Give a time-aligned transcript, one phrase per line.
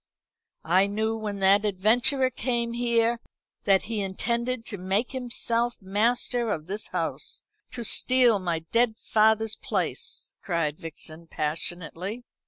[0.65, 3.19] "I knew when that adventurer came here,
[3.65, 9.55] that he intended to make himself master of this house to steal my dead father's
[9.57, 12.23] place," cried Vixen passionately.